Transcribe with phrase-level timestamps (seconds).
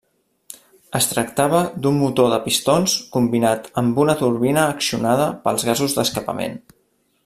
[0.99, 6.63] Es tractava d’un motor de pistons combinat amb una turbina accionada pels gasos d’escapament.